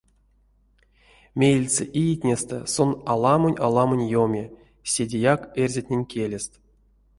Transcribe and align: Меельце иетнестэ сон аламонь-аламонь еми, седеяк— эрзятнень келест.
Меельце 1.39 1.83
иетнестэ 2.01 2.57
сон 2.73 2.91
аламонь-аламонь 3.13 4.07
еми, 4.23 4.43
седеяк— 4.91 5.41
эрзятнень 5.61 6.09
келест. 6.11 6.51